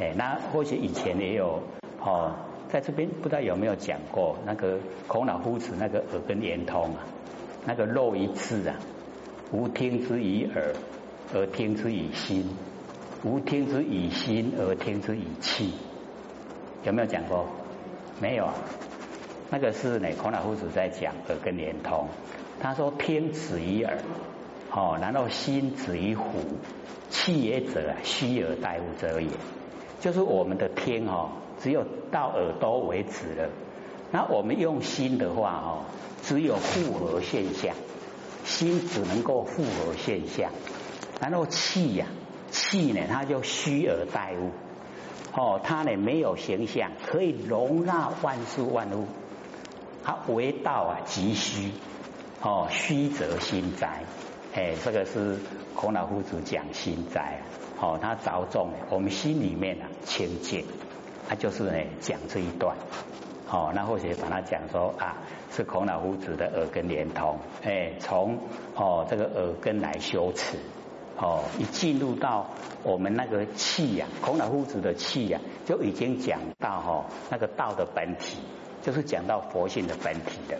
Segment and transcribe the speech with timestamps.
[0.00, 1.60] 哎，那或许以前也有
[2.00, 2.32] 哦，
[2.68, 4.78] 在这边不知道有没有讲过那个
[5.08, 7.04] 孔老夫子那个耳根连通啊，
[7.66, 8.76] 那个肉一次啊，
[9.50, 10.72] 无听之于耳，
[11.34, 12.44] 而听之于心；
[13.24, 15.74] 无听之于心，而听之于气。
[16.84, 17.46] 有没有讲过？
[18.20, 18.54] 没有啊。
[19.50, 22.06] 那个是呢，孔老夫子在讲耳根连通。
[22.60, 23.98] 他说：听止于耳，
[24.70, 26.38] 哦，然后心止于虎，
[27.10, 29.28] 气也者，虚而待物者也。
[30.00, 31.30] 就是我们的听哦，
[31.60, 33.50] 只有到耳朵为止了。
[34.10, 35.84] 那我们用心的话哦，
[36.22, 37.74] 只有复合现象，
[38.44, 40.50] 心只能够复合现象。
[41.20, 42.06] 然后气呀，
[42.50, 44.50] 气呢，它就虚而待物。
[45.34, 49.06] 哦，它呢没有形象，可以容纳万事万物。
[50.04, 51.72] 它为道啊，即虚。
[52.40, 54.04] 哦，虚则心哉。
[54.54, 55.36] 哎，这个是
[55.74, 57.40] 孔老夫子讲心斋。
[57.80, 60.64] 哦，他着重我们心里面啊清净，
[61.28, 62.76] 他就是呢讲这一段。
[63.50, 65.16] 哦，那或许把它讲说啊，
[65.52, 67.38] 是孔老夫子的耳根连通。
[67.62, 68.38] 哎，从
[68.74, 70.56] 哦这个耳根来修持。
[71.20, 72.46] 哦，一进入到
[72.82, 78.38] 我们那个气呀，孔老夫子的气呀，就已经讲到哈那个道的本体，
[78.82, 80.58] 就是讲到佛性的本体的。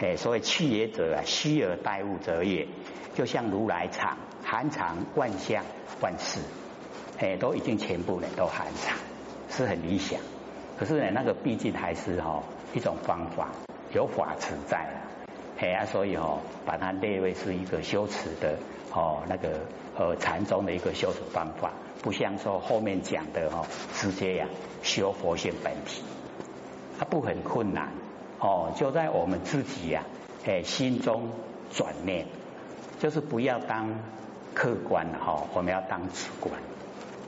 [0.00, 2.68] 哎，所谓去也者啊，虚而待物者也。
[3.14, 5.64] 就像如来藏，含藏万象
[6.00, 6.38] 万事，
[7.18, 8.96] 哎，都已经全部呢都含藏，
[9.50, 10.20] 是很理想。
[10.78, 13.48] 可是呢，那个毕竟还是哈一种方法，
[13.92, 14.94] 有法持在啊。
[15.58, 18.56] 哎啊，所以哈把它列为是一个修持的
[18.92, 19.62] 哦那个
[19.96, 21.72] 呃禅宗的一个修持方法，
[22.04, 24.46] 不像说后面讲的哈直接呀
[24.84, 26.04] 修佛性本体，
[27.00, 27.92] 它不很困难
[28.40, 30.04] 哦，就在我们自己呀
[30.46, 31.30] 哎心中
[31.72, 32.26] 转念，
[33.00, 34.00] 就是不要当
[34.54, 36.54] 客观哈，我们要当主观，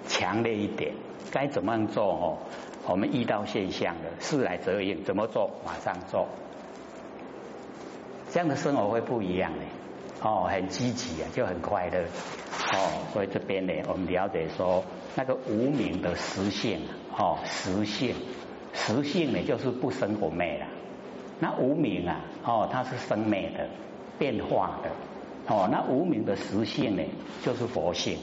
[0.09, 0.93] 强烈一点，
[1.31, 2.39] 该怎么样做哦？
[2.87, 6.27] 我们遇到现象的事来则应，怎么做马上做。
[8.31, 9.59] 这样的生活会不一样的
[10.23, 12.05] 哦，很积极啊，就很快乐
[12.73, 13.07] 哦。
[13.13, 14.85] 所以这边呢，我们了解说
[15.17, 16.81] 那个无名的实性
[17.17, 18.15] 哦，实性
[18.73, 20.67] 实性呢就是不生不灭了。
[21.43, 23.67] 那无名啊哦，它是生灭的、
[24.19, 24.91] 变化的
[25.53, 25.67] 哦。
[25.73, 27.03] 那无名的实性呢，
[27.43, 28.19] 就是佛性。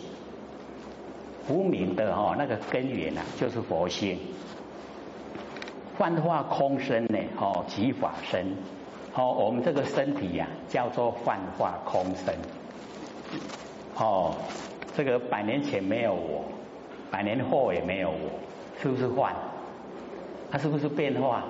[1.50, 4.20] 无名的哈那个根源啊，就是佛性。
[5.98, 8.46] 幻化空身呢，哦，即法身。
[9.16, 12.36] 哦，我们这个身体呀，叫做幻化空身。
[13.96, 14.36] 哦，
[14.96, 16.46] 这个百年前没有我，
[17.10, 18.30] 百年后也没有我，
[18.80, 19.34] 是不是幻？
[20.52, 21.44] 它是不是变化？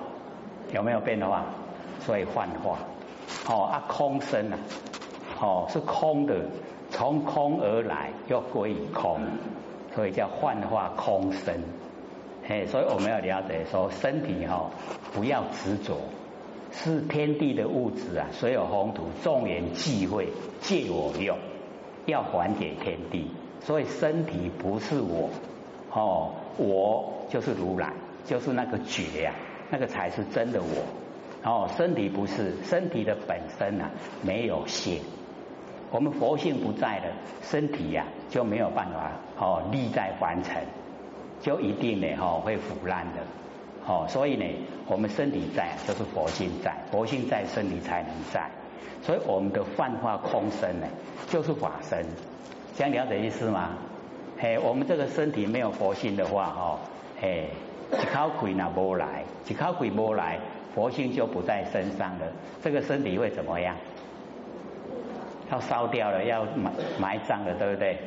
[0.72, 1.46] 有没有变化？
[2.00, 2.78] 所以幻化。
[3.46, 4.58] 哦啊，空身啊，
[5.40, 6.34] 哦是空的，
[6.90, 9.20] 从空而来，又归于空，
[9.94, 11.62] 所以叫幻化空身。
[12.46, 14.70] 嘿，所以我们要了解说，身体哈，
[15.12, 15.96] 不要执着。
[16.70, 20.28] 是天地的物质啊，所有宏图众人忌讳，
[20.60, 21.36] 借我用，
[22.06, 23.30] 要还给天地。
[23.60, 25.30] 所以身体不是我，
[25.92, 27.92] 哦，我就是如来，
[28.24, 29.32] 就是那个觉呀，
[29.70, 30.84] 那个才是真的我。
[31.44, 33.90] 哦，身体不是，身体的本身啊，
[34.22, 35.00] 没有性。
[35.90, 37.04] 我们佛性不在了，
[37.42, 40.62] 身体呀就没有办法哦立在凡尘，
[41.40, 43.20] 就一定呢哦会腐烂的。
[43.86, 44.44] 哦，所以呢，
[44.86, 48.50] 我们身体在就是佛性在，佛性在，身体才能在。
[49.00, 50.86] 所以我们的幻化空身呢，
[51.28, 52.04] 就是法身，
[52.76, 53.70] 这样了解意思吗？
[54.38, 56.78] 嘿，我们这个身体没有佛性的话，哈，
[57.18, 57.48] 嘿，
[57.92, 60.38] 一靠鬼那波来，一靠鬼波来，
[60.74, 62.26] 佛性就不在身上了，
[62.62, 63.76] 这个身体会怎么样？
[65.50, 67.98] 要烧掉了，要埋埋葬了，对不对？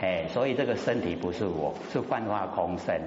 [0.00, 3.00] 嘿，所以这个身体不是我，是幻化空身。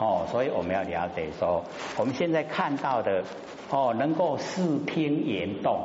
[0.00, 1.64] 哦，所以我们要了解说，
[1.96, 3.22] 我们现在看到的
[3.70, 5.80] 哦，能够视听言动，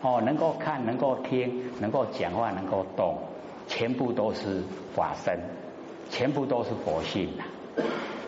[0.00, 3.18] 哦，能够看，能够听，能够讲话，能够动，
[3.68, 4.62] 全部都是
[4.94, 5.38] 法身，
[6.10, 7.44] 全部都是佛性呐。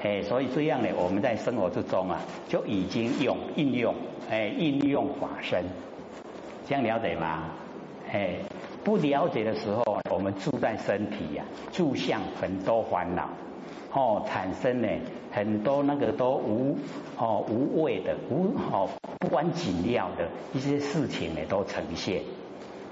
[0.04, 3.94] 哎，所以这样呢，我们在生活之中啊，就已经用应用，
[4.30, 5.64] 哎，应用法身，
[6.68, 7.44] 这样了解吗？
[8.12, 8.36] 哎，
[8.84, 13.30] 不了解的时候，我们住在身体呀，住相很多烦恼。
[13.94, 14.88] 哦，产生呢
[15.30, 16.76] 很多那个都无
[17.16, 18.90] 哦无谓的无哦
[19.20, 22.20] 不关紧要的一些事情呢都呈现，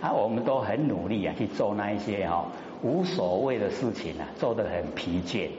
[0.01, 2.47] 啊我们都很努力啊去做那一些哈
[2.83, 5.51] 无所谓的事情啊做得很疲倦，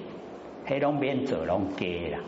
[0.66, 2.20] 黑龙边走龙给了，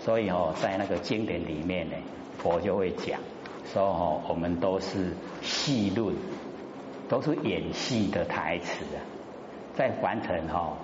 [0.00, 1.96] 所以哦在那个经典里面呢
[2.38, 3.20] 佛就会讲
[3.72, 6.14] 说哦我们都是戏论，
[7.08, 9.00] 都是演戏的台词啊，
[9.74, 10.76] 在凡尘哈。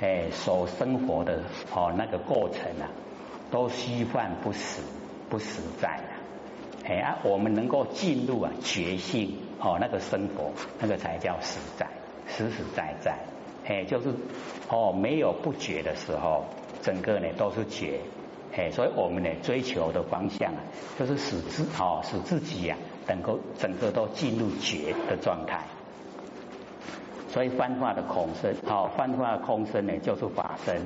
[0.00, 2.90] 哎，所生活的哦那个过程啊，
[3.50, 4.82] 都虚幻不实，
[5.30, 6.88] 不实在的。
[6.88, 10.50] 哎啊，我们能够进入啊觉性哦那个生活，
[10.80, 11.86] 那个才叫实在，
[12.26, 13.16] 实实在在。
[13.66, 14.14] 哎，就是
[14.68, 16.44] 哦没有不觉的时候，
[16.82, 18.00] 整个呢都是觉。
[18.56, 20.60] 哎，所以我们呢追求的方向啊，
[20.98, 22.76] 就是使自哦使自己呀，
[23.08, 25.60] 能够整个都进入觉的状态。
[27.28, 30.82] 所以幻化的空身，哦，幻化的空身呢就是法身，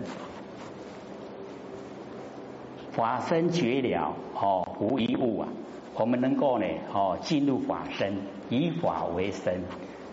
[2.93, 5.49] 法身绝了，哦，无一物啊。
[5.95, 6.65] 我们能够呢，
[6.95, 8.17] 哦，进入法身，
[8.49, 9.61] 以法为身，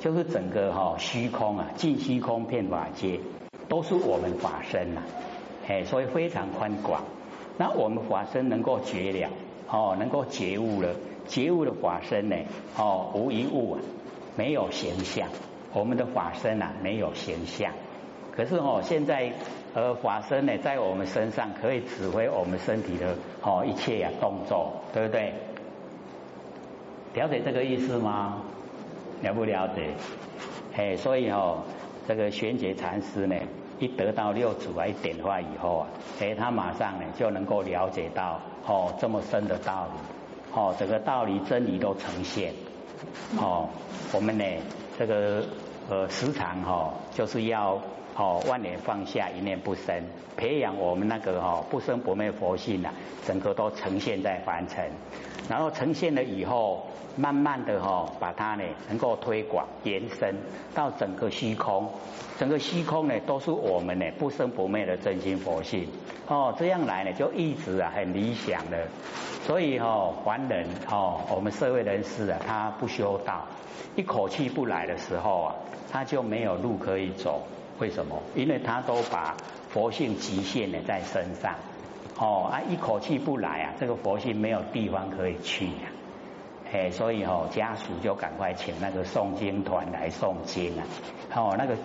[0.05, 3.19] 就是整个哈虚空啊，尽虚空遍法界，
[3.67, 5.01] 都是我们法身呐。
[5.67, 7.01] 哎，所以非常宽广。
[7.57, 9.29] 那我们法身能够觉了，
[9.67, 10.93] 哦，能够觉悟了，
[11.27, 12.35] 觉悟的法身呢，
[12.77, 13.79] 哦，无一物啊，
[14.37, 15.27] 没有形象。
[15.73, 17.71] 我们的法身啊，没有形象。
[18.31, 19.33] 可是哦，现在
[19.73, 25.33] 呃，法身呢，在我们身上可以指挥我们身体的哦一切呀动作，对不对？
[27.15, 28.43] 了解这个意思吗？
[29.21, 29.93] 了不了解？
[30.73, 31.63] 嘿，所以哦，
[32.07, 33.35] 这个玄觉禅师呢。
[33.77, 35.87] 一得到六祖来点化以后啊，
[36.21, 42.53] 哎，他马上呢就能够了解到哦这么深的道理，哦，这个道理真理都呈现，
[43.37, 43.67] 哦，
[44.13, 44.45] 我们呢
[44.97, 45.43] 这个
[45.89, 47.77] 呃时常哈就是要
[48.15, 50.03] 哦万念放下一念不生，
[50.37, 52.89] 培养我们那个哦不生不灭佛性呐，
[53.25, 54.89] 整个都呈现在凡尘。
[55.49, 60.35] 然后呈现了以后，慢慢的哈，把它呢能够推广延伸
[60.73, 61.87] 到整个虚空，
[62.39, 65.87] 整个虚空呢都是我们呢不生不灭的真心佛性
[66.27, 68.87] 哦，这样来呢就一直啊很理想的，
[69.43, 73.45] 所以哈凡人哦，我们社会人士啊，他不修道，
[73.95, 75.55] 一口气不来的时候啊，
[75.91, 77.43] 他就没有路可以走，
[77.79, 78.21] 为什么？
[78.35, 79.35] 因为他都把
[79.69, 81.55] 佛性极限的在身上。
[82.17, 85.91] 哦啊，一口气不来啊，这个佛性没有地方可以去呀，
[86.71, 90.87] 哎，所以哦，家属就赶快请那个诵经团来诵经啊，
[91.35, 91.75] 哦，那个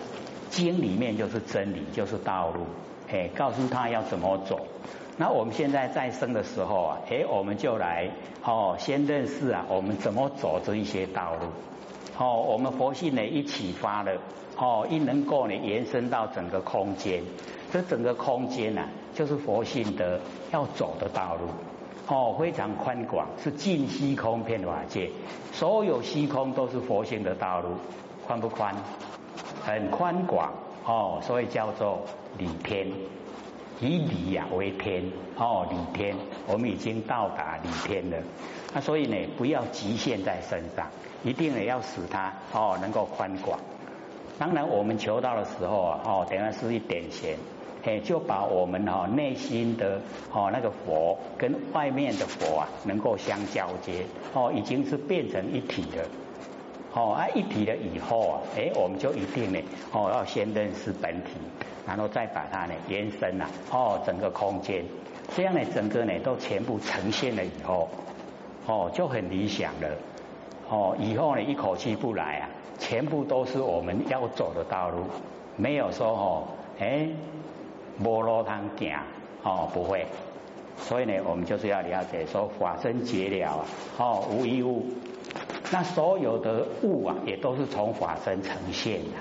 [0.49, 2.65] 经里面就是真理，就是道路，
[3.11, 4.67] 哎，告诉他要怎么走。
[5.17, 8.09] 那我们现在在生的时候啊，哎，我们就来
[8.41, 11.47] 哦，先认识啊，我们怎么走这一些道路。
[12.17, 14.13] 哦，我们佛性呢一启发了，
[14.61, 17.23] 哦，一能够呢延伸到整个空间，
[17.73, 18.87] 这整个空间呢。
[19.13, 20.21] 就是佛性的
[20.53, 21.49] 要走的道路，
[22.07, 25.09] 哦，非常宽广，是尽虚空遍法界，
[25.51, 27.71] 所有虚空都是佛性的道路，
[28.25, 28.73] 宽不宽？
[29.65, 30.53] 很宽广，
[30.85, 31.99] 哦，所以叫做
[32.37, 32.87] 理天，
[33.81, 35.03] 以理呀为天，
[35.35, 36.15] 哦，理天，
[36.47, 38.17] 我们已经到达理天了，
[38.73, 40.87] 那所以呢，不要局限在身上，
[41.21, 43.59] 一定呢要使它哦能够宽广。
[44.39, 47.37] 当然，我们求道的时候啊，哦，等下是一点钱。
[47.83, 49.99] 哎，就把我们哈内心的
[50.31, 54.05] 哦那个佛跟外面的佛啊，能够相交接
[54.35, 56.05] 哦，已经是变成一体的
[56.93, 59.59] 哦啊一体了以后啊，哎，我们就一定呢
[59.91, 61.31] 哦要先认识本体，
[61.87, 64.85] 然后再把它呢延伸呐哦整个空间，
[65.35, 67.89] 这样呢整个呢都全部呈现了以后
[68.67, 69.89] 哦就很理想了
[70.71, 75.03] 哦以后呢一口气不来啊，全部都是我们要走的道路，
[75.55, 76.47] 没有说哦
[76.79, 77.07] 哎。
[77.97, 78.97] 摩罗汤行
[79.43, 80.07] 哦不会，
[80.75, 83.65] 所以呢，我们就是要了解说法身结了啊，
[83.99, 84.87] 哦无一物，
[85.71, 89.17] 那所有的物啊，也都是从法身呈现的。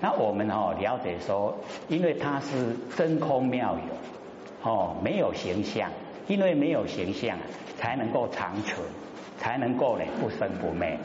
[0.00, 1.54] 那我们哦了解说，
[1.88, 5.90] 因为它是真空妙有，哦没有形象，
[6.26, 7.36] 因为没有形象，
[7.76, 8.78] 才能够长存，
[9.38, 10.98] 才能够呢不生不灭，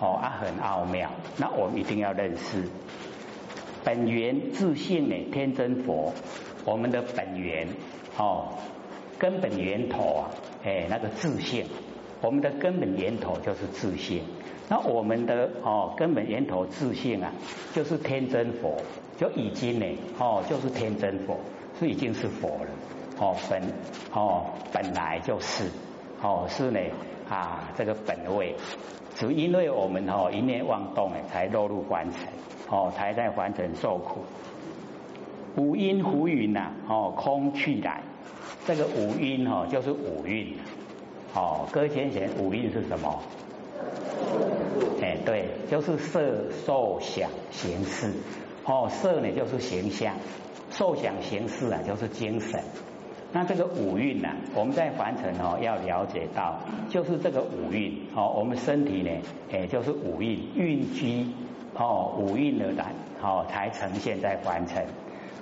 [0.00, 1.10] 哦啊很奥妙。
[1.36, 2.64] 那我们一定要认识
[3.84, 6.12] 本源自信呢，天真佛。
[6.64, 7.66] 我们的本源
[8.18, 8.48] 哦，
[9.18, 10.30] 根本源头啊，
[10.64, 11.64] 哎，那个自信，
[12.20, 14.22] 我们的根本源头就是自信。
[14.68, 17.32] 那我们的哦根本源头自信啊，
[17.72, 18.76] 就是天真佛，
[19.16, 19.86] 就已经呢
[20.18, 21.38] 哦，就是天真佛，
[21.78, 22.70] 是已经是佛了
[23.18, 23.62] 哦，本
[24.12, 25.64] 哦本来就是
[26.20, 26.80] 哦是呢
[27.28, 28.54] 啊这个本位，
[29.14, 32.28] 只因为我们哦一念妄动哎，才落入凡尘
[32.68, 34.20] 哦，才在凡尘受苦。
[35.56, 38.02] 五音浮云呐，哦，空去来，
[38.66, 40.54] 这个五音哦就是五蕴，
[41.34, 43.22] 哦，各位先贤，五蕴是什么？
[45.02, 48.12] 哎，对，就是色、受、想、行、识。
[48.64, 50.14] 哦，色呢就是形象，
[50.70, 52.62] 受想行识啊就是精神。
[53.30, 56.58] 那这个五蕴呐，我们在凡尘哦要了解到，
[56.88, 59.10] 就是这个五蕴哦，我们身体呢，
[59.52, 61.26] 哎，就是五蕴蕴居
[61.74, 64.86] 哦，五蕴而来哦，才呈现在凡尘。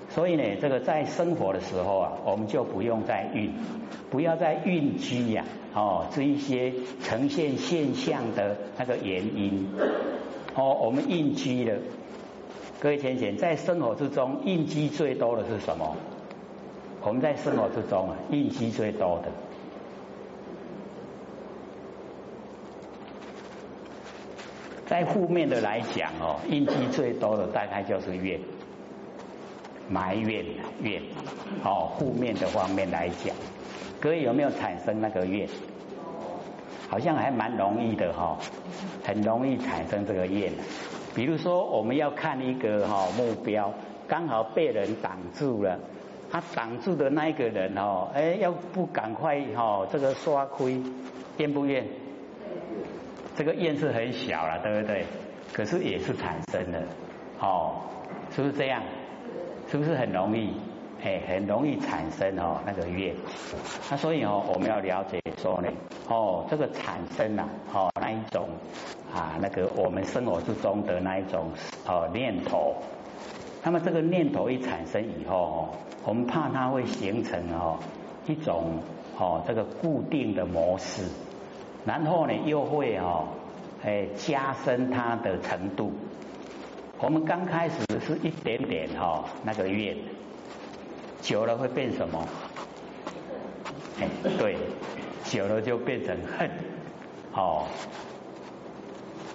[0.09, 3.53] 所以呢，这个在生活的时候啊，我们就不用再运，
[4.11, 9.69] 不要再运居呀，哦，这一些呈现现象的那个原因，
[10.57, 11.79] 哦，我们运居了。
[12.81, 15.97] 各位浅浅，在生活之中，应激最多的是什么？
[17.07, 19.31] 我们在生活之中啊，应激最多的，
[24.87, 28.41] 在负面的来讲哦，应激最多的大概就是怨、
[29.89, 30.45] 埋怨、
[30.83, 31.01] 怨。
[31.63, 33.33] 哦，负面的方面来讲，
[34.01, 35.49] 各位有没有产生那个怨？
[36.89, 38.37] 好像还蛮容易的哈，
[39.05, 40.53] 很容易产生这个怨。
[41.15, 43.73] 比如说，我们要看一个哈目标，
[44.09, 45.79] 刚好被人挡住了，
[46.37, 50.79] 他挡住的那一个人哦，哎，要不赶快哈这个刷亏，
[51.39, 51.83] 怨不怨？
[53.35, 55.07] 这个怨是很小了，对不对？
[55.55, 56.83] 可是也是产生的，
[57.41, 57.81] 哦，
[58.33, 58.83] 是不是这样？
[59.67, 60.53] 是不是很容易？
[61.03, 63.15] 哎，很容易产生哦那个怨。
[63.91, 65.71] 那所以哦，我们要了解说呢，
[66.11, 68.47] 哦，这个产生啊，哦那一种。
[69.15, 71.51] 啊，那个我们生活之中的那一种
[71.87, 72.75] 哦念头，
[73.63, 75.69] 那么这个念头一产生以后哦，
[76.05, 77.79] 我们怕它会形成哦
[78.27, 78.79] 一种
[79.19, 81.03] 哦这个固定的模式，
[81.85, 83.29] 然后呢又会哦
[83.85, 85.93] 哎加深它的程度。
[86.99, 89.97] 我们刚开始是一点点哈那个怨，
[91.21, 92.27] 久了会变什么？
[94.01, 94.09] 哎，
[94.39, 94.57] 对，
[95.25, 96.49] 久了就变成恨，
[97.35, 97.67] 哦。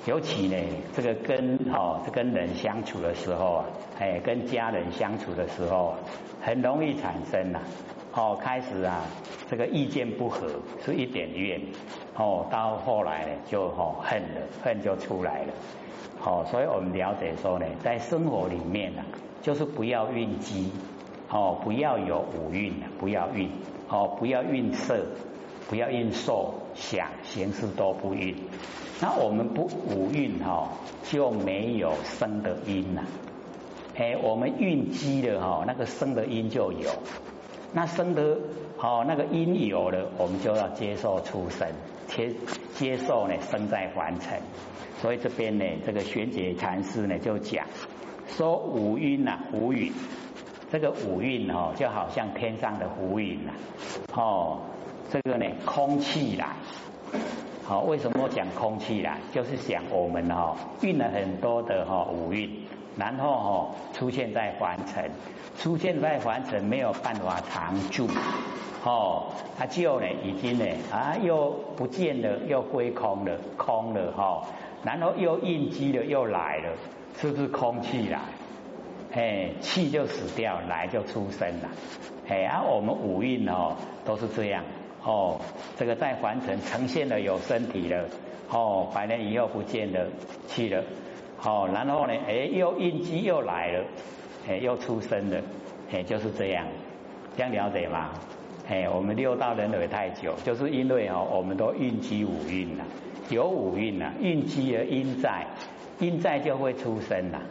[0.07, 0.57] 尤其呢，
[0.93, 3.65] 这个跟哦，这跟人相处的时候啊，
[3.99, 5.97] 哎，跟家人相处的时候，啊
[6.41, 7.59] 很容易产生呐，
[8.13, 9.05] 哦，开始啊，
[9.47, 10.47] 这个意见不合，
[10.83, 11.61] 是一点怨，
[12.17, 15.53] 哦，到后来呢，就哦恨了，恨就出来了，
[16.25, 19.03] 哦，所以我们了解说呢，在生活里面呢，
[19.43, 20.71] 就是不要运机，
[21.29, 23.51] 哦，不要有五运，不要运，
[23.87, 25.05] 哦，不要运色。
[25.69, 28.35] 不要运受想行识都不运，
[29.01, 30.69] 那我们不五运哈
[31.03, 33.03] 就没有生的因呐。
[33.95, 36.89] 哎，我们运机的哈那个生的因就有，
[37.73, 38.37] 那生的
[38.77, 41.67] 好那个因有了，我们就要接受出生，
[42.07, 42.33] 接
[42.75, 44.39] 接受呢生在凡尘。
[45.01, 47.65] 所以这边呢，这个玄解禅师呢就讲
[48.27, 49.91] 说五蕴呐，五蕴，
[50.71, 53.51] 这个五蕴哦就好像天上的浮云呐，
[54.15, 54.61] 哦。
[55.11, 56.55] 这个呢，空气来，
[57.65, 59.17] 好，为什么讲空气来？
[59.33, 62.49] 就是讲我们哈运了很多的哈五运，
[62.95, 65.11] 然后哈出现在凡尘，
[65.57, 68.07] 出现在凡尘没有办法常住，
[68.85, 74.47] 哦，它就呢已经呢啊又不见了，又归空了，空了哈，
[74.81, 76.69] 然后又应激了，又来了，
[77.17, 78.19] 是不是空气来？
[79.11, 81.69] 哎，气就死掉，来就出生了，
[82.29, 83.75] 哎，而我们五运哦
[84.05, 84.63] 都是这样。
[85.03, 85.39] 哦，
[85.77, 88.05] 这个在凡尘呈现了有身体了，
[88.49, 90.05] 哦，百年以后不见了，
[90.47, 90.83] 去了，
[91.43, 93.83] 哦，然后呢，哎，又应机又来了，
[94.47, 95.41] 哎，又出生了，
[95.91, 96.67] 哎，就是这样，
[97.35, 98.11] 这样了解吗？
[98.69, 102.85] 哎，我们六道轮回太久，就是因为哦，我们都应机五运了，
[103.29, 105.47] 有五运了，应机而因在，
[105.99, 107.41] 因在就会出生了，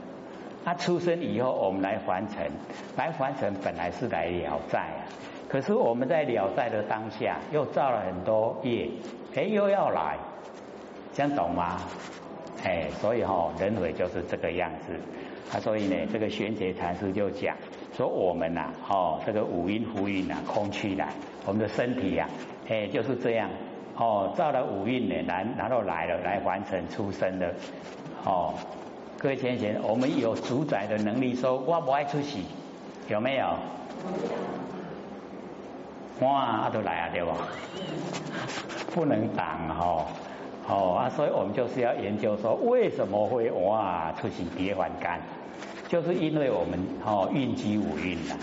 [0.64, 2.48] 他出生以后，我们来凡尘，
[2.96, 5.02] 来凡尘本来是来了在啊。
[5.50, 8.88] 可是我们在了在的当下，又造了很多业，
[9.34, 10.16] 哎，又要来，
[11.12, 11.80] 这样懂吗？
[12.62, 14.94] 哎，所以哈，人为就是这个样子。
[15.52, 17.56] 啊，所以呢，这个玄觉禅师就讲
[17.96, 21.08] 说，我们呐，哦，这个五蕴浮云呐，空气来，
[21.44, 22.28] 我们的身体呀，
[22.68, 23.50] 哎，就是这样，
[23.96, 27.52] 哦，造了五蕴呢，然然后来了，来完成出生的，
[28.24, 28.54] 哦，
[29.18, 32.44] 各位先贤，我们有主宰的能力，说我不爱出息，
[33.08, 33.56] 有没有？
[36.20, 37.34] 哇，都来啊，对吧？
[38.94, 40.06] 不能挡哈，
[40.68, 45.20] 哦啊，所以我们就是要研究说，为什么会哇出现别还干，
[45.88, 48.36] 就是因为我们哦运机五运了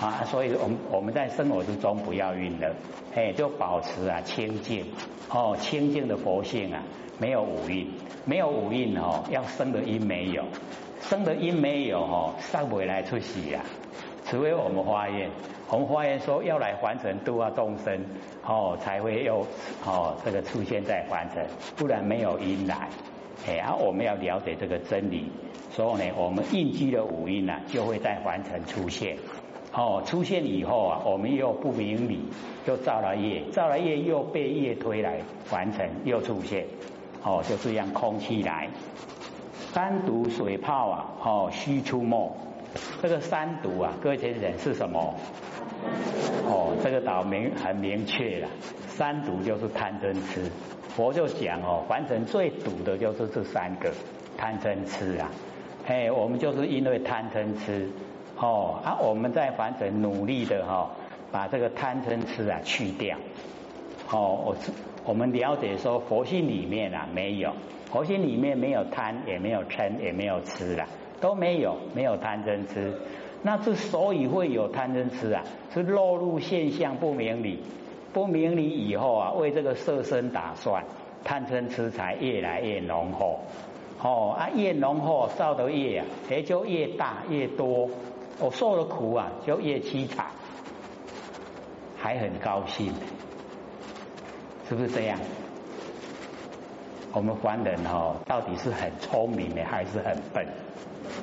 [0.00, 2.74] 啊，所以我们我们在生活之中不要运了，
[3.14, 4.84] 哎，就保持啊清净。
[5.30, 6.82] 哦，清净的佛性啊，
[7.18, 7.90] 没有五运，
[8.24, 10.44] 没有五运哦，要生的因没有，
[11.00, 13.64] 生的因没有哦，上不来出息啊。
[14.34, 15.30] 除非我们发愿，
[15.70, 18.04] 我们发愿说要来凡尘度化众生，
[18.44, 19.46] 哦，才会有
[19.86, 22.88] 哦这个出现在凡尘，不然没有因来。
[23.46, 25.30] 哎，而我们要了解这个真理，
[25.70, 29.16] 所以呢，我们应激的五因呢，就会在凡尘出现。
[29.72, 32.18] 哦，出现以后啊，我们又不明理，
[32.66, 36.66] 又造了业，造了业又被业推来凡尘，又出现。
[37.22, 38.68] 哦，就这样空气来，
[39.72, 42.36] 单独水泡啊，哦，虚出没。
[43.02, 45.14] 这个三毒啊，各位先生是什么？
[46.46, 48.48] 哦，这个岛明很明确了，
[48.88, 50.50] 三毒就是贪嗔痴。
[50.96, 53.92] 佛就讲哦，凡尘最毒的就是这三个
[54.36, 55.30] 贪嗔痴啊。
[55.86, 57.88] 哎，我们就是因为贪嗔痴
[58.38, 60.90] 哦，啊，我们在凡尘努力的哈，
[61.30, 63.16] 把这个贪嗔痴啊去掉。
[64.10, 64.56] 哦，我
[65.04, 67.52] 我们了解说佛性里面啊没有，
[67.90, 70.86] 佛性里面没有贪，也没有嗔，也没有痴了，
[71.24, 72.92] 都没有，没有贪嗔痴。
[73.40, 77.62] 那之所以会有贪嗔痴啊，是落入现象不明理。
[78.12, 80.84] 不明理以后啊，为这个色身打算，
[81.24, 83.40] 贪嗔痴才越来越浓厚。
[84.02, 87.88] 哦啊，越浓厚，造的业啊，也就越大越多。
[88.38, 90.26] 我受的苦啊，就越凄惨，
[91.96, 92.92] 还很高兴，
[94.68, 95.18] 是不是这样？
[97.14, 100.46] 我们凡人哈，到底是很聪明的，还是很笨？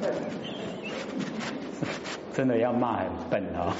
[2.34, 3.72] 真的要骂很笨哦。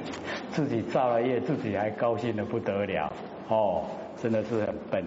[0.52, 3.10] 自己造了业，自己还高兴的不得了
[3.48, 3.82] 哦，
[4.22, 5.02] 真的是很笨。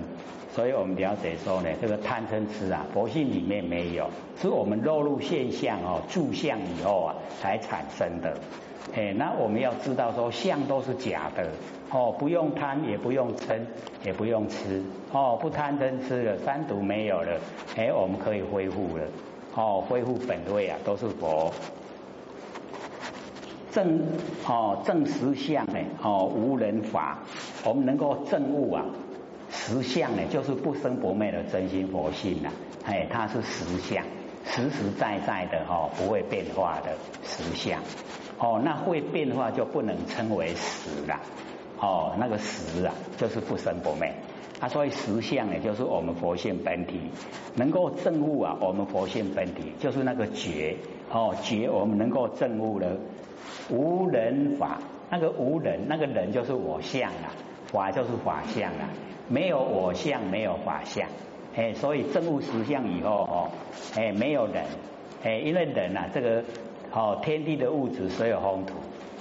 [0.55, 4.10] 所以我们了解说呢，这个贪嗔痴啊，佛性里面没有，
[4.41, 8.34] 是我们落入现象哦，住相以后啊才产生的。
[8.95, 11.50] 哎，那我们要知道说，相都是假的
[11.91, 13.60] 哦，不用贪，也不用嗔，
[14.03, 14.81] 也不用吃
[15.12, 17.38] 哦，不贪嗔痴了，三毒没有了，
[17.75, 19.03] 哎，我们可以恢复了
[19.55, 21.51] 哦，恢复本位啊，都是佛。
[23.71, 24.00] 正
[24.47, 27.19] 哦正实相呢哦无人法，
[27.65, 28.85] 我们能够证悟啊
[29.50, 32.50] 实相呢就是不生不灭的真心佛性呐，
[32.85, 34.01] 哎它是实相，
[34.45, 37.81] 实实在在的哦不会变化的实相，
[38.39, 41.19] 哦那会变化就不能称为实了，
[41.77, 44.13] 哦那个实啊就是不生不灭，
[44.67, 47.00] 所以实相呢就是我们佛性本体，
[47.55, 50.75] 能够证悟啊我们佛性本体就是那个觉
[51.12, 52.88] 哦觉我们能够证悟了。
[53.69, 54.79] 无人法，
[55.10, 57.34] 那个无人，那个人就是我相啊，
[57.67, 58.89] 法就是法相啊，
[59.27, 61.07] 没有我相，没有法相，
[61.55, 63.50] 哎，所以证悟实相以后哦，
[63.96, 64.63] 哎，没有人，
[65.24, 66.44] 哎，因为人啊，这个
[66.92, 68.75] 哦，天地的物质所有风土，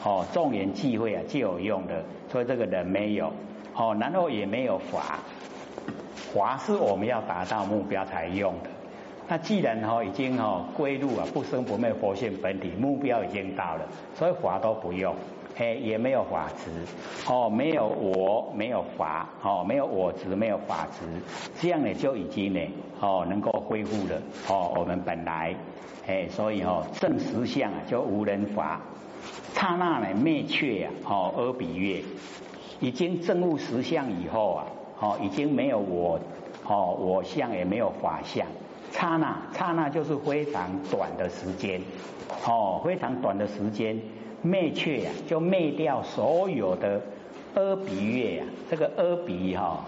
[0.04, 3.32] 哦，众缘际会啊，就有用的，所以这个人没有，
[3.76, 5.18] 哦，然后也没有法，
[6.32, 8.70] 法是我们要达到目标才用的。
[9.26, 15.14] 那既然哈已经哈归入啊不生不灭佛性本体，目标已经到了，所以法都不用，
[15.56, 16.70] 哎也没有法执，
[17.26, 21.06] 哦没有我没有法，哦没有我执没有法执，
[21.58, 22.60] 这样呢就已经呢
[23.00, 25.54] 哦能够恢复了哦我们本来。
[26.06, 28.78] 哎所以哦正实相啊就无人法，
[29.54, 32.02] 刹那呢灭却啊哦阿比月，
[32.80, 34.66] 已经证悟实相以后啊
[35.00, 36.18] 哦已经没有我
[36.66, 38.46] 哦我相也没有法相。
[38.92, 41.80] 刹那，刹那就是非常短的时间，
[42.46, 44.00] 哦，非常短的时间
[44.40, 47.00] 灭却呀，就灭掉所有的
[47.56, 48.44] 阿鼻月呀。
[48.70, 49.84] 这个阿鼻哈，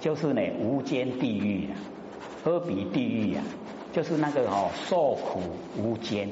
[0.00, 1.76] 就是呢无间地狱啊，
[2.44, 3.42] 阿鼻地狱呀，
[3.92, 5.40] 就是那个哈受苦
[5.76, 6.26] 无间，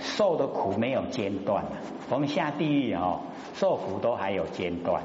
[0.00, 1.64] 受的苦没有间断
[2.10, 3.20] 我们下地狱哦，
[3.54, 5.02] 受苦都还有间断，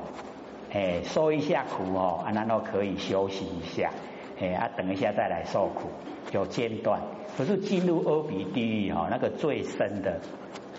[0.72, 3.92] 哎，受一下苦哦，啊然后可以休息一下，
[4.40, 5.90] 哎啊，等一下再来受苦。
[6.32, 7.00] 有间断，
[7.38, 10.20] 可是进入阿鼻地狱哈，那个最深的、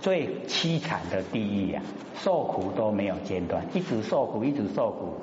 [0.00, 1.82] 最凄惨的地狱呀，
[2.16, 5.14] 受苦都没有间断，一直受苦，一直受苦，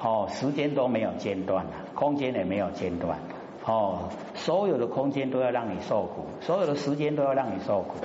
[0.00, 3.18] 哦，时间都没有间断了，空间也没有间断，
[3.68, 7.98] 哦，所有的空间都要让你受苦，所有的时间都要让你受苦，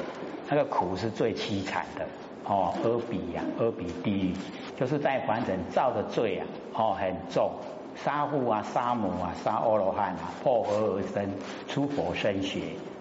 [0.49, 2.05] 那个苦是最凄惨的，
[2.43, 4.33] 哦，阿鼻呀，阿鼻地狱，
[4.77, 6.45] 就是在凡尘造的罪啊，
[6.75, 7.49] 哦，很重。
[7.95, 11.29] 杀父啊，杀母啊，杀阿罗汉啊，破河而生，
[11.67, 12.59] 出佛身血，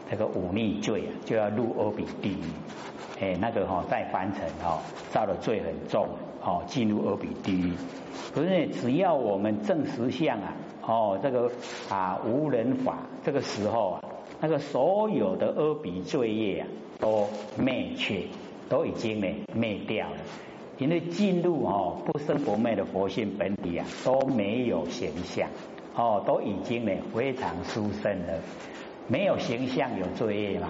[0.09, 2.45] 这个忤逆罪啊，就要入阿鼻地狱。
[3.21, 4.79] 哎，那个哈，在凡尘哈，
[5.11, 6.07] 造的罪很重，
[6.45, 7.73] 哦，进入阿鼻地狱。
[8.35, 10.53] 可是只要我们正实相啊，
[10.87, 11.51] 哦，这个
[11.89, 14.05] 啊无人法，这个时候啊，
[14.41, 16.67] 那个所有的阿鼻罪业啊，
[16.99, 18.25] 都灭却，
[18.69, 20.17] 都已经呢灭掉了。
[20.79, 25.49] 因为进入哦不生不灭的佛性本体啊，都没有形象
[25.95, 28.41] 哦，都已经呢非常殊胜了。
[29.07, 30.69] 没有形象有罪业吗？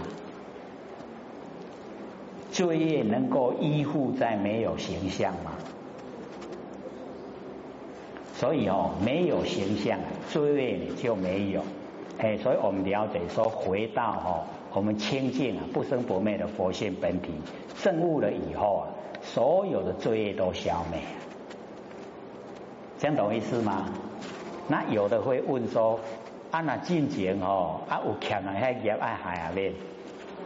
[2.51, 5.53] 罪业能够依附在没有形象吗？
[8.43, 11.63] 所以哦，没有形象，罪业就没有。
[12.19, 14.43] 哎，所以我们了解说，回到哦
[14.75, 17.31] 我们清净啊不生不灭的佛性本体
[17.81, 18.91] 证悟了以后啊。
[19.23, 20.99] 所有的罪业都消灭，
[22.99, 23.85] 这样懂意思吗？
[24.67, 26.01] 那有的会问说：
[26.51, 29.73] 啊，那进前哦，啊有欠人遐业爱海啊面？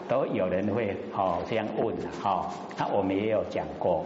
[0.06, 4.04] 都有人会哦这样问哈，那我们也有讲过，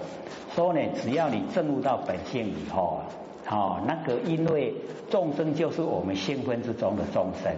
[0.55, 3.01] 说呢，只要你证悟到本性以后，
[3.51, 4.73] 哦，那个因为
[5.11, 7.53] 众生就是我们性分之中的众生，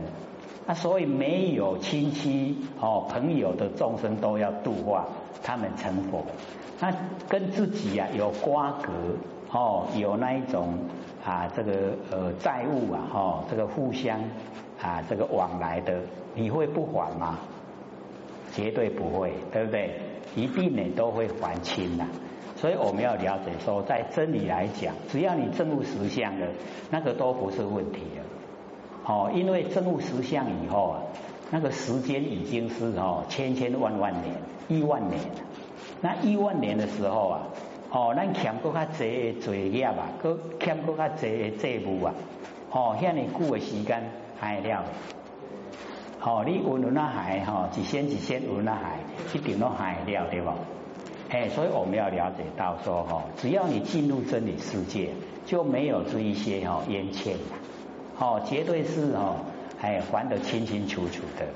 [0.67, 5.07] 那所以没有亲戚哦朋友的众生都要度化，
[5.43, 6.25] 他们成佛，
[6.81, 6.91] 那
[7.29, 8.91] 跟自己呀有瓜葛
[9.51, 10.79] 哦，有那一种
[11.23, 14.19] 啊这个呃债务啊哈，这个互相
[14.81, 16.01] 啊这个往来的。
[16.35, 17.39] 你会不还吗？
[18.55, 20.01] 绝对不会，对不对？
[20.35, 22.07] 一定你都会还清的。
[22.63, 26.47] 所以我们要了解说，在真理来讲，只要你证悟实相了，
[26.93, 28.23] 那个都不是问题了。
[29.05, 31.03] 哦，因为证悟实相以后啊，
[31.51, 34.37] 那个时间已经是哦千千万万年、
[34.69, 35.19] 亿万年。
[36.01, 37.41] 那亿万年的时候啊，
[37.91, 42.15] 哦，咱欠搁较济罪业啊，搁欠搁较济债务啊，
[42.71, 44.85] 哦，遐尼久的时间还了。
[46.21, 49.01] 哦，你运轮那海哈，几仙几仙运那海，
[49.35, 50.51] 一定都海了，对不？
[51.33, 55.09] 哎，所以我们要了解到说哈，只要你进入真理世界，
[55.47, 57.41] 就没有这一些哈冤欠的，
[58.19, 59.37] 哦，绝对是哦，
[59.81, 61.47] 哎还得清清楚楚的，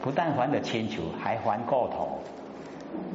[0.00, 2.20] 不但还得清楚，还还过头，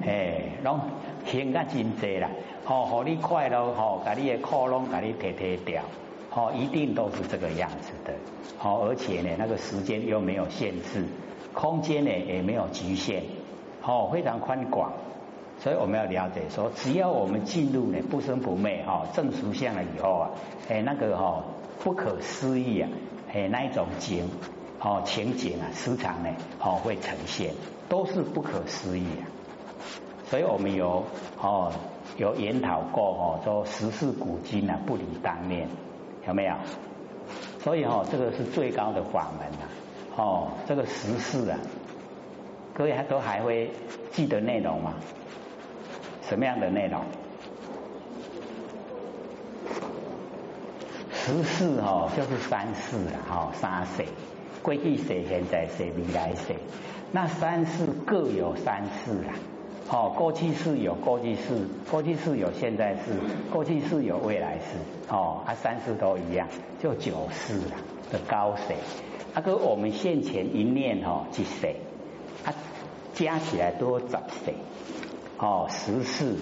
[0.05, 0.79] 哎，拢
[1.25, 2.29] 欠个真济啦，
[2.67, 5.81] 哦，好你快乐，哦，把你的窟窿把你提提掉。
[6.35, 8.13] 哦，一定都是这个样子的。
[8.57, 11.05] 好，而且呢，那个时间又没有限制，
[11.53, 13.23] 空间呢也没有局限，
[13.81, 14.91] 哦，非常宽广。
[15.65, 20.29] 所以我们要了解说，只要我们进入呢不生不灭哈正俗相了以后啊，
[20.69, 21.43] 哎那个哈
[21.83, 22.89] 不可思议啊，
[23.33, 24.29] 哎那一种景
[24.79, 27.51] 哦情景啊时常呢哦会呈现，
[27.89, 29.25] 都是不可思议啊。
[30.29, 31.03] 所以我们有
[31.41, 31.71] 哦
[32.17, 35.67] 有研讨过哦，说十世古今啊不离当念。
[36.27, 36.53] 有没有？
[37.63, 39.65] 所以哈，这个是最高的法门呐。
[40.15, 41.57] 哦，这个十事啊，
[42.75, 43.71] 各位还都还会
[44.11, 44.93] 记得内容吗？
[46.27, 47.01] 什么样的内容？
[51.13, 54.03] 十四哈，就是三世了，哈，三世，
[54.61, 56.53] 过去世、现在世、未来世。
[57.11, 59.33] 那三世各有三世啊。
[59.87, 63.19] 哦，过去式有过去式，过去式有现在式，
[63.51, 64.77] 过去式有未来式，
[65.09, 66.47] 哦，啊，三世都一样，
[66.81, 67.77] 就九世啦
[68.11, 68.75] 的高谁？
[69.35, 71.75] 啊，跟我们现前一念哦，几岁？
[72.43, 72.53] 啊，
[73.13, 74.55] 加起来多十岁，
[75.37, 76.33] 哦，十世。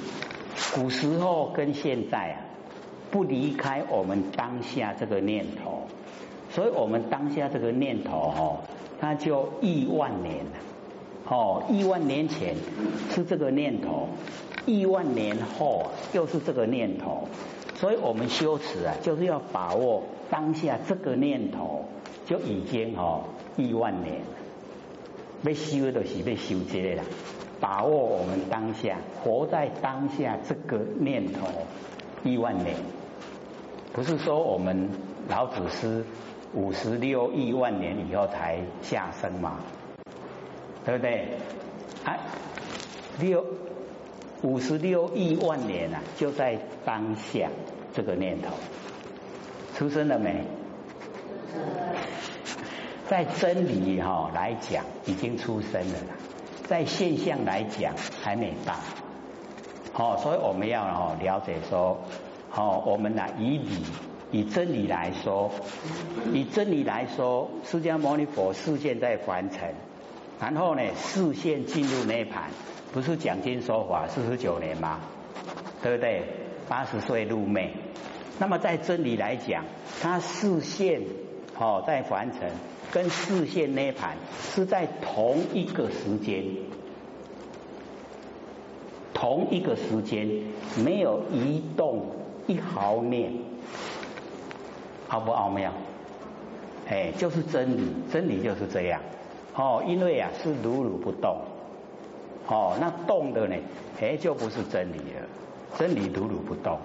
[0.76, 2.38] 古时候跟现在啊，
[3.12, 5.88] 不离开我们当下这个念头，
[6.52, 8.58] 所以我们当下这个念头哦，
[9.00, 10.52] 它就亿万年了。
[11.26, 12.56] 哦，亿万年前
[13.12, 14.10] 是这个念头，
[14.66, 17.28] 亿万年后又是这个念头，
[17.76, 21.86] 所以我们修持啊，就是要把握当下这个念头，
[22.26, 23.24] 就已经哦
[23.56, 24.22] 亿万年，
[25.44, 27.04] 被修的是被修这个啦，
[27.64, 31.48] 把握我们当下，活在当下这个念头
[32.22, 32.76] 亿万年，
[33.94, 34.90] 不是说我们
[35.30, 36.04] 老祖师
[36.54, 39.62] 五十六亿万年以后才下生嘛。
[40.84, 41.30] 对不对？
[42.04, 42.20] 啊，
[43.18, 43.46] 六
[44.42, 47.48] 五十六亿万年啊，就在当下
[47.94, 48.50] 这个念头
[49.74, 50.44] 出生了没？
[53.08, 56.16] 在真理哈来讲，已经出生了啦。
[56.74, 58.74] 在现象来讲，还没到。
[59.92, 62.02] 好，所以我们要哦了解说，
[62.50, 63.84] 好，我们呢以理
[64.32, 65.52] 以真理来说，
[66.34, 69.76] 以真理来说，释迦牟尼佛事现在凡尘。
[70.40, 72.50] 然后呢，视线进入涅盘，
[72.92, 75.00] 不是讲经说法四十九年吗？
[75.84, 76.24] 对不对？
[76.68, 77.72] 八十岁入昧。
[78.40, 79.64] 那么在真理来讲，
[80.02, 81.04] 他视线
[81.56, 82.50] 哦在凡尘，
[82.94, 86.46] 跟视线涅盘是在同一个时间，
[89.16, 90.30] 同一个时间
[90.86, 92.06] 没有移动
[92.46, 93.34] 一毫念，
[95.08, 95.74] 好不奥妙？
[96.88, 99.02] 哎，就是真理，真理就是这样。
[99.56, 101.38] 哦，因为啊是如如不动，
[102.48, 103.56] 哦，那动的呢，
[104.00, 105.28] 哎就不是真理了，
[105.80, 106.78] 真理如如不动，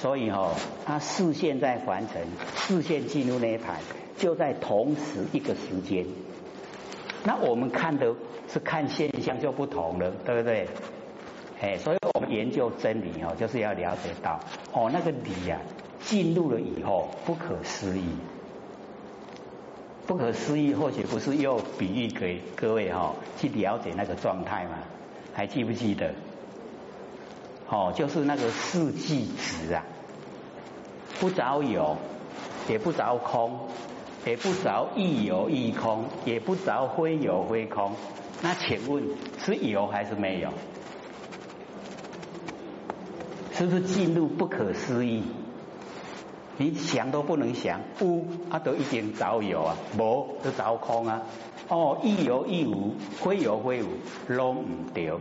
[0.00, 2.22] 所以哦，它视线在凡尘，
[2.56, 3.76] 视线进入那一盘，
[4.16, 6.06] 就在同时一个时间。
[7.24, 8.14] 那我们看的
[8.48, 10.68] 是看现象就不同了，对不对？
[11.60, 14.38] 哎，所以我们研究真理哦，就是要了解到
[14.72, 15.58] 哦，那个理啊
[16.00, 18.04] 进入了以后不可思议。
[20.06, 24.78] 不可思议，或许不是又比喻给各位哈去了解那个状态嘛？
[25.34, 26.14] 还记不记得？
[27.68, 29.84] 哦，就是那个四季值啊，
[31.20, 31.96] 不着有，
[32.68, 33.68] 也不着空，
[34.24, 37.92] 也不着亦有亦空，也不着非有非空，
[38.42, 39.04] 那请问
[39.44, 40.50] 是有还是没有？
[43.52, 45.24] 是不是进入不可思议？
[46.56, 51.22] 你想都不能想，有啊都一定着有啊，无都着空啊。
[51.68, 53.88] 哦，亦有亦无，非有非无，
[54.28, 55.12] 拢唔对，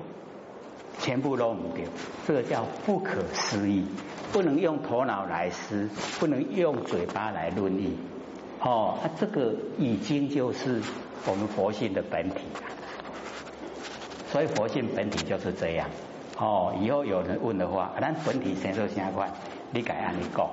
[1.07, 1.85] 全部拢唔对，
[2.27, 3.85] 这个叫不可思议，
[4.33, 5.89] 不能用头脑来思，
[6.19, 7.97] 不能用嘴巴来论议。
[8.59, 10.81] 哦，啊这个已经就是
[11.25, 12.41] 我们佛性的本体。
[14.33, 15.87] 所以佛性本体就是这样。
[16.37, 19.31] 哦，以后有人问的话，咱本体先说相关，
[19.71, 20.45] 你改按你讲，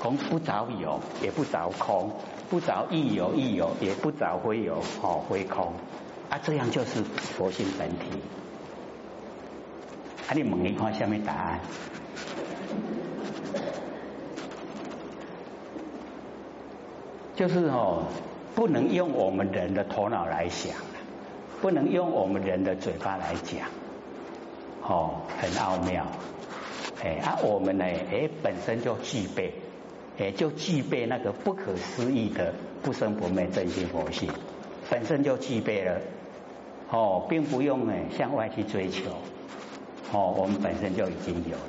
[0.00, 2.10] 空不着有，也不着空，
[2.50, 5.72] 不着亦有亦有，也不着非有，哦，非空，
[6.28, 8.06] 啊，这样就是佛性本体。
[10.30, 11.58] 啊，你问一看下面答案，
[17.34, 18.04] 就是哦，
[18.54, 20.72] 不能用我们人的头脑来想，
[21.60, 23.66] 不能用我们人的嘴巴来讲。
[24.82, 26.06] 哦，很奥妙，
[27.02, 29.52] 哎啊，我们呢，哎，本身就具备，
[30.16, 34.30] 哎，就具备那个不可思议的不生不灭真心佛性，
[34.88, 36.00] 本身就具备了，
[36.88, 39.10] 哦，并不用哎向外去追求，
[40.12, 41.62] 哦，我们本身就已经有了，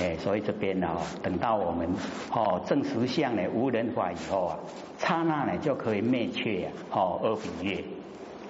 [0.00, 0.88] 哎，所以这边呢，
[1.22, 1.88] 等到我们
[2.30, 4.58] 哦正实相呢无人法以后啊，
[4.98, 7.84] 刹那呢就可以灭却呀，哦，二比月，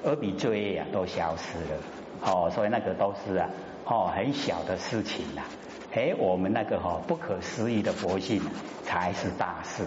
[0.05, 1.81] 二比追呀都消失了，
[2.22, 3.48] 哦，所以那个都是啊。
[3.88, 5.42] 哦，很小的事情呐，
[5.94, 8.42] 哎，我们那个哈不可思议的佛性
[8.85, 9.85] 才是大事。